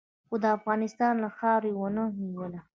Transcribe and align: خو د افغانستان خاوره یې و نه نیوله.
خو 0.27 0.35
د 0.43 0.45
افغانستان 0.57 1.15
خاوره 1.37 1.67
یې 1.69 1.75
و 1.77 1.81
نه 1.95 2.03
نیوله. 2.23 2.59